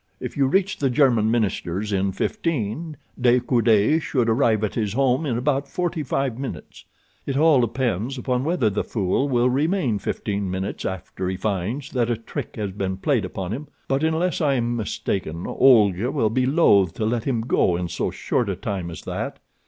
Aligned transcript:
If 0.19 0.35
you 0.35 0.47
reach 0.47 0.77
the 0.79 0.89
German 0.89 1.29
minister's 1.29 1.93
in 1.93 2.11
fifteen, 2.11 2.97
De 3.21 3.39
Coude 3.39 4.01
should 4.01 4.29
arrive 4.29 4.63
at 4.63 4.73
his 4.73 4.93
home 4.93 5.27
in 5.27 5.37
about 5.37 5.67
forty 5.67 6.01
five 6.01 6.39
minutes. 6.39 6.85
It 7.27 7.37
all 7.37 7.61
depends 7.61 8.17
upon 8.17 8.43
whether 8.43 8.71
the 8.71 8.83
fool 8.83 9.29
will 9.29 9.47
remain 9.47 9.99
fifteen 9.99 10.49
minutes 10.49 10.85
after 10.85 11.29
he 11.29 11.37
finds 11.37 11.91
that 11.91 12.09
a 12.09 12.17
trick 12.17 12.55
has 12.55 12.71
been 12.71 12.97
played 12.97 13.25
upon 13.25 13.51
him; 13.53 13.67
but 13.87 14.03
unless 14.03 14.41
I 14.41 14.55
am 14.55 14.75
mistaken 14.75 15.45
Olga 15.45 16.09
will 16.11 16.31
be 16.31 16.47
loath 16.47 16.95
to 16.95 17.05
let 17.05 17.25
him 17.25 17.41
go 17.41 17.75
in 17.75 17.87
so 17.87 18.09
short 18.09 18.49
a 18.49 18.55
time 18.55 18.89
as 18.89 19.03
that. 19.03 19.37